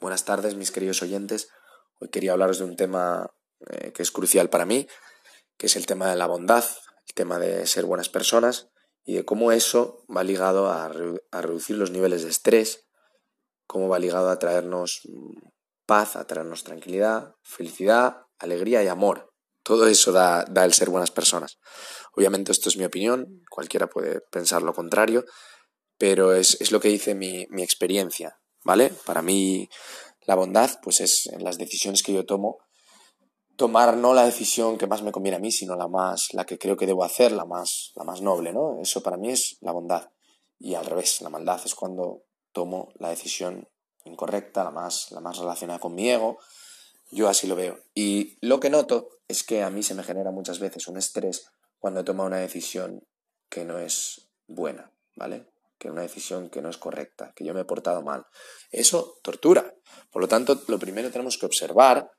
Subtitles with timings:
[0.00, 1.48] Buenas tardes, mis queridos oyentes.
[1.98, 3.32] Hoy quería hablaros de un tema
[3.66, 4.86] eh, que es crucial para mí,
[5.56, 6.64] que es el tema de la bondad,
[7.08, 8.68] el tema de ser buenas personas
[9.04, 10.88] y de cómo eso va ligado a,
[11.32, 12.86] reducir los niveles de estrés,
[13.66, 15.00] cómo va ligado a traernos
[15.84, 19.32] paz, a traernos tranquilidad, felicidad, alegría y amor.
[19.64, 21.58] Todo eso da, el ser buenas personas.
[22.12, 25.24] Obviamente esto es mi opinión, cualquiera puede pensar lo contrario,
[25.98, 28.38] pero es, lo que dice mi experiencia,
[28.68, 28.90] ¿vale?
[29.06, 29.66] Para mí
[30.26, 32.58] la bondad pues es en las decisiones que yo tomo
[33.56, 36.58] tomar no la decisión que más me conviene a mí, sino la más la que
[36.58, 38.78] creo que debo hacer, la más la más noble, ¿no?
[38.78, 40.10] Eso para mí es la bondad
[40.58, 43.66] y al revés, la maldad es cuando tomo la decisión
[44.04, 46.36] incorrecta, la más la más relacionada con mi ego.
[47.10, 47.78] Yo así lo veo.
[47.94, 51.46] Y lo que noto es que a mí se me genera muchas veces un estrés
[51.78, 53.02] cuando tomo una decisión
[53.48, 55.46] que no es buena, ¿vale?
[55.78, 58.26] Que una decisión que no es correcta, que yo me he portado mal.
[58.70, 59.74] Eso tortura.
[60.10, 62.10] Por lo tanto, lo primero tenemos que observar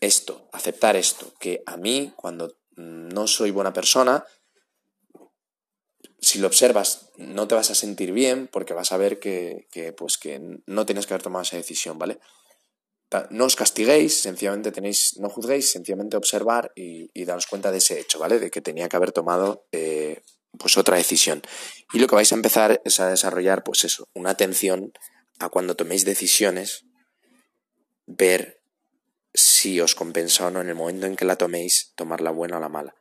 [0.00, 4.24] esto, aceptar esto, que a mí, cuando no soy buena persona,
[6.20, 10.18] si lo observas, no te vas a sentir bien porque vas a ver que, pues,
[10.18, 12.18] que no tienes que haber tomado esa decisión, ¿vale?
[13.30, 18.00] No os castiguéis, sencillamente tenéis, no juzguéis, sencillamente observar y, y daros cuenta de ese
[18.00, 18.40] hecho, ¿vale?
[18.40, 20.22] De que tenía que haber tomado eh,
[20.58, 21.42] pues otra decisión.
[21.92, 24.92] Y lo que vais a empezar es a desarrollar, pues eso, una atención
[25.38, 26.84] a cuando toméis decisiones,
[28.06, 28.60] ver
[29.32, 32.58] si os compensa o no en el momento en que la toméis, tomar la buena
[32.58, 32.94] o la mala.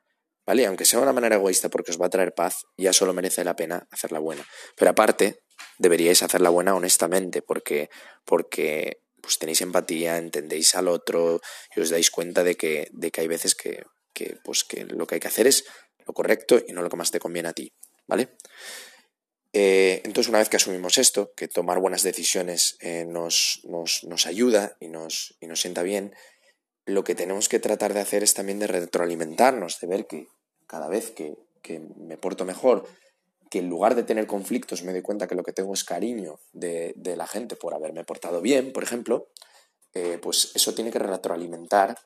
[0.46, 0.66] ¿Vale?
[0.66, 3.46] Aunque sea de una manera egoísta porque os va a traer paz, ya solo merece
[3.46, 4.46] la pena hacerla buena.
[4.76, 5.44] Pero aparte,
[5.78, 7.90] deberíais hacerla buena honestamente, porque,
[8.26, 11.40] porque pues tenéis empatía, entendéis al otro
[11.74, 15.08] y os dais cuenta de que, de que hay veces que, que, pues que lo
[15.08, 15.64] que hay que hacer es
[16.06, 17.72] lo correcto y no lo que más te conviene a ti,
[18.08, 18.30] ¿vale?
[19.54, 24.76] Eh, entonces, una vez que asumimos esto, que tomar buenas decisiones eh, nos, nos, ayuda
[24.80, 26.16] y nos, y nos sienta bien,
[26.86, 30.28] lo que tenemos que tratar de hacer es también de retroalimentarnos, de ver que
[30.66, 31.38] cada vez que,
[31.98, 32.88] me porto mejor,
[33.50, 36.40] que en lugar de tener conflictos me doy cuenta que lo que tengo es cariño
[36.52, 39.30] de, la gente por haberme portado bien, por ejemplo,
[39.94, 42.00] eh, pues eso tiene que retroalimentar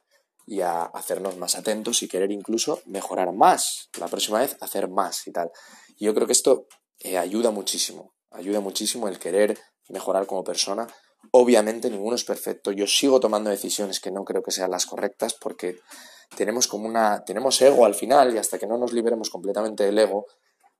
[0.47, 3.89] y a hacernos más atentos y querer incluso mejorar más.
[3.99, 5.51] La próxima vez hacer más y tal.
[5.99, 6.67] Yo creo que esto
[6.99, 8.13] eh, ayuda muchísimo.
[8.31, 9.59] Ayuda muchísimo el querer
[9.89, 10.87] mejorar como persona.
[11.31, 12.71] Obviamente ninguno es perfecto.
[12.71, 15.79] Yo sigo tomando decisiones que no creo que sean las correctas porque
[16.37, 17.25] tenemos como una.
[17.25, 20.27] tenemos ego al final y hasta que no nos liberemos completamente del ego,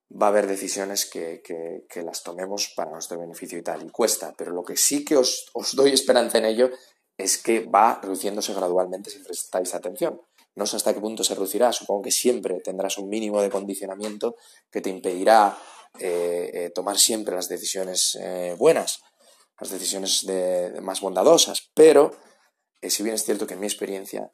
[0.09, 3.85] va a haber decisiones que, que, las tomemos para nuestro beneficio y tal.
[3.85, 4.33] Y cuesta.
[4.37, 6.69] Pero lo que sí que os, os doy esperanza en ello
[7.17, 10.21] es que va reduciéndose gradualmente si prestáis atención.
[10.55, 14.35] No sé hasta qué punto se reducirá, supongo que siempre tendrás un mínimo de condicionamiento
[14.71, 15.57] que te impedirá
[15.99, 19.01] eh, eh, tomar siempre las decisiones eh, buenas,
[19.59, 20.25] las decisiones
[20.81, 22.11] más bondadosas, pero
[22.81, 24.31] si bien es cierto que en mi experiencia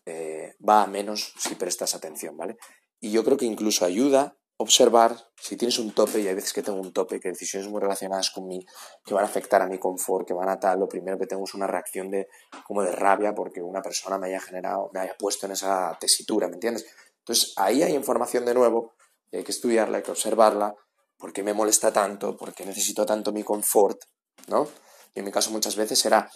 [0.67, 2.57] va a menos si prestas atención, ¿vale?
[2.99, 6.63] Y yo creo que incluso ayuda observar si tienes un tope, y hay veces que
[6.63, 8.65] tengo un tope, que decisiones muy relacionadas con mí,
[9.03, 11.43] que van a afectar a mi confort, que van a tal, lo primero que tengo
[11.43, 12.27] es una reacción de
[12.65, 16.47] como de rabia porque una persona me haya generado, me haya puesto en esa tesitura,
[16.47, 16.85] ¿me entiendes?
[17.19, 18.93] Entonces ahí hay información de nuevo,
[19.31, 20.75] hay que estudiarla, hay que observarla,
[21.17, 23.99] por qué me molesta tanto, por qué necesito tanto mi confort,
[24.47, 24.67] ¿no?
[25.15, 26.29] Y en mi caso muchas veces era,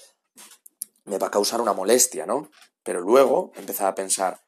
[1.06, 2.50] me va a causar una molestia, ¿no?
[2.84, 4.40] Pero luego empezaba a pensar,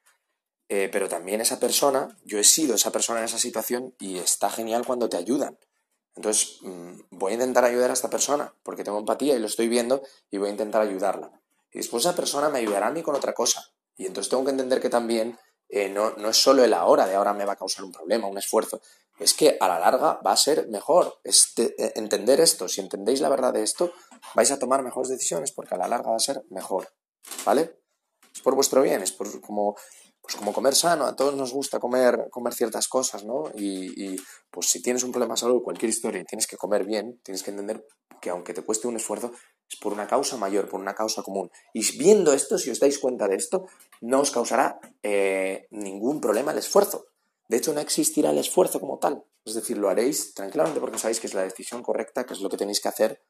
[0.71, 4.51] eh, pero también esa persona, yo he sido esa persona en esa situación y está
[4.51, 5.57] genial cuando te ayudan.
[6.15, 9.67] Entonces, mm, voy a intentar ayudar a esta persona porque tengo empatía y lo estoy
[9.67, 11.31] viendo y voy a intentar ayudarla.
[11.71, 13.65] Y después esa persona me ayudará a mí con otra cosa.
[13.97, 17.15] Y entonces tengo que entender que también eh, no, no, es solo el ahora, de
[17.15, 18.79] ahora me va a causar un problema, un esfuerzo.
[19.17, 22.67] Es que a la larga va a ser mejor este, entender esto.
[22.67, 23.91] Si entendéis la verdad de esto,
[24.35, 26.93] vais a tomar mejores decisiones porque a la larga va a ser mejor.
[27.43, 27.79] ¿Vale?
[28.33, 29.75] Es por vuestro bien, es por como
[30.21, 33.45] pues como comer sano, a todos nos gusta comer, comer ciertas cosas, ¿no?
[33.55, 34.15] Y,
[34.51, 37.51] pues si tienes un problema de salud, cualquier historia, tienes que comer bien, tienes que
[37.51, 37.85] entender
[38.21, 39.31] que aunque te cueste un esfuerzo,
[39.69, 41.49] es por una causa mayor, por una causa común.
[41.73, 43.67] Y viendo esto, si os dais cuenta de esto,
[44.01, 47.05] no os causará eh, ningún problema el esfuerzo.
[47.47, 49.23] De hecho, no existirá el esfuerzo como tal.
[49.45, 52.49] Es decir, lo haréis tranquilamente porque sabéis que es la decisión correcta, que es lo
[52.49, 53.23] que tenéis que hacer,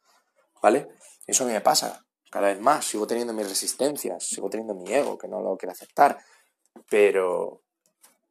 [0.62, 0.89] ¿vale?
[1.27, 2.85] Eso a mí me pasa cada vez más.
[2.85, 6.18] Sigo teniendo mis resistencias, sigo teniendo mi ego, que no lo quiero aceptar
[6.89, 7.62] pero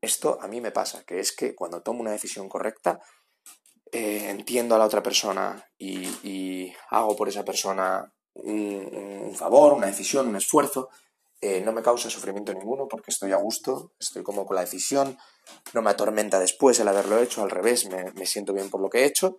[0.01, 3.01] esto a mí me pasa, que es que cuando tomo una decisión correcta,
[3.91, 10.29] eh, entiendo a la otra persona y, hago por esa persona un, favor, una decisión,
[10.29, 10.89] un esfuerzo,
[11.41, 15.17] eh, no me causa sufrimiento ninguno porque estoy a gusto, estoy como con la decisión,
[15.73, 19.01] no me atormenta después el haberlo hecho, al revés, me, siento bien por lo que
[19.01, 19.39] he hecho.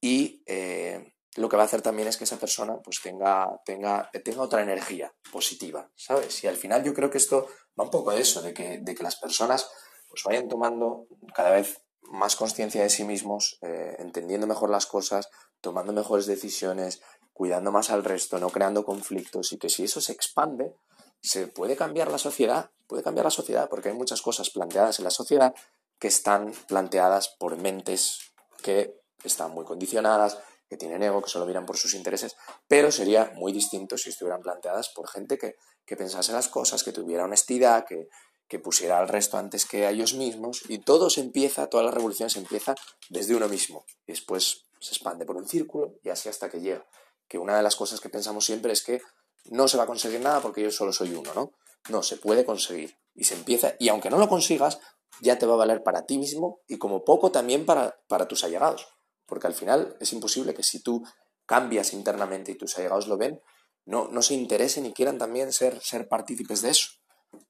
[0.00, 4.10] Y, eh, lo que va a hacer también es que esa persona pues tenga, tenga,
[4.24, 6.42] tenga otra energía positiva, ¿sabes?
[6.44, 7.48] Y al final yo creo que esto
[7.78, 9.68] va un poco de eso, de que, de que las personas
[10.08, 15.28] pues vayan tomando cada vez más conciencia de sí mismos, eh, entendiendo mejor las cosas,
[15.60, 17.02] tomando mejores decisiones,
[17.32, 20.74] cuidando más al resto, no creando conflictos y que si eso se expande,
[21.20, 25.04] se puede cambiar la sociedad, puede cambiar la sociedad, porque hay muchas cosas planteadas en
[25.04, 25.54] la sociedad
[25.98, 28.94] que están planteadas por mentes que
[29.24, 32.36] están muy condicionadas, que tienen ego, que solo miran por sus intereses,
[32.68, 36.92] pero sería muy distinto si estuvieran planteadas por gente que, que pensase las cosas, que
[36.92, 38.08] tuviera honestidad, que,
[38.48, 41.90] que pusiera al resto antes que a ellos mismos, y todo se empieza, toda la
[41.90, 42.74] revolución se empieza
[43.08, 46.86] desde uno mismo, y después se expande por un círculo y así hasta que llega.
[47.28, 49.00] Que una de las cosas que pensamos siempre es que
[49.46, 51.52] no se va a conseguir nada porque yo solo soy uno, ¿no?
[51.88, 52.96] No, se puede conseguir.
[53.14, 54.78] Y se empieza, y aunque no lo consigas,
[55.20, 58.44] ya te va a valer para ti mismo y como poco también para, para tus
[58.44, 58.86] allegados.
[59.26, 61.04] Porque al final es imposible que si tú
[61.44, 63.40] cambias internamente y tus allegados lo ven,
[63.84, 66.90] no, no se interesen y quieran también ser, ser partícipes de eso.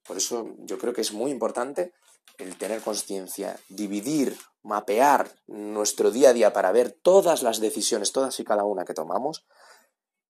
[0.06, 1.92] Por eso yo creo que es muy importante
[2.38, 8.38] el tener conciencia, dividir, mapear nuestro día a día para ver todas las decisiones, todas
[8.40, 9.46] y cada una que tomamos,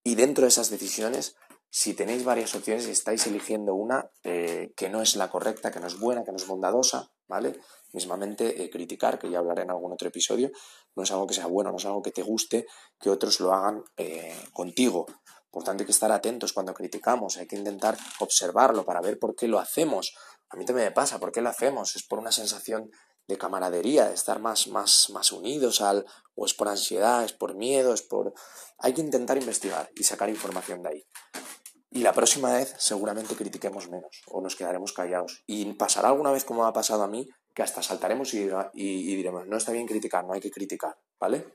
[0.05, 1.37] y dentro de esas decisiones
[1.79, 5.79] si tenéis varias opciones y estáis eligiendo una eh, que no es la correcta, que
[5.79, 7.61] no es buena, que no es bondadosa, ¿vale?
[7.93, 10.51] Mismamente eh, criticar, que ya hablaré en algún otro episodio,
[10.95, 12.67] no es algo que sea bueno, no es algo que te guste,
[12.99, 15.05] que otros lo hagan eh, contigo.
[15.51, 19.37] Por tanto, hay que estar atentos cuando criticamos, hay que intentar observarlo para ver por
[19.37, 20.15] qué lo hacemos.
[20.49, 21.95] A mí también me pasa, ¿por qué lo hacemos?
[21.95, 22.91] ¿Es por una sensación
[23.29, 26.07] de camaradería, de estar más, más, más unidos al,
[26.37, 28.33] o es por ansiedad, es por miedo, es por...
[28.79, 31.07] Hay que intentar investigar y sacar información de ahí.
[31.97, 35.43] Y la próxima vez seguramente critiquemos menos o nos quedaremos callados.
[35.47, 39.57] Y pasará alguna vez como ha pasado a mí, que hasta saltaremos y, diremos, no
[39.57, 41.55] está bien criticar, no hay que criticar, ¿vale?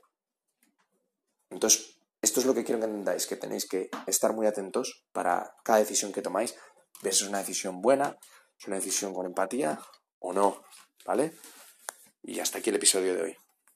[1.48, 5.54] Entonces, esto es lo que quiero que entendáis, que tenéis que estar muy atentos para
[5.62, 6.56] cada decisión que tomáis,
[7.02, 8.18] ver si es una decisión buena,
[8.58, 9.78] es una decisión con empatía
[10.18, 10.60] o no,
[11.06, 11.36] ¿vale?
[12.24, 13.41] Y hasta aquí el episodio de hoy.